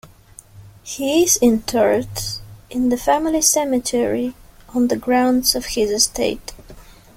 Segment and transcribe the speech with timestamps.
[0.81, 2.07] He is interred
[2.71, 4.33] in the family cemetery
[4.73, 6.53] on the grounds of his estate.